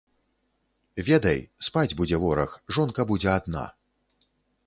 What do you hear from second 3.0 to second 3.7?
будзе адна.